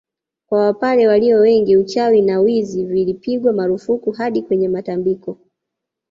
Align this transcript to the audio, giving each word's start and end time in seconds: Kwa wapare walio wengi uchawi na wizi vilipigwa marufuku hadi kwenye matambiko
Kwa 0.49 0.59
wapare 0.59 1.07
walio 1.07 1.37
wengi 1.39 1.77
uchawi 1.77 2.21
na 2.21 2.39
wizi 2.39 2.83
vilipigwa 2.85 3.53
marufuku 3.53 4.11
hadi 4.11 4.41
kwenye 4.41 4.69
matambiko 4.69 5.37